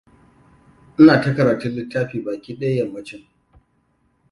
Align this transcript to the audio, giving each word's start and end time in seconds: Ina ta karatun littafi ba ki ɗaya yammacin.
Ina 0.99 1.21
ta 1.21 1.35
karatun 1.35 1.75
littafi 1.75 2.23
ba 2.23 2.41
ki 2.41 2.53
ɗaya 2.59 2.75
yammacin. 2.77 3.27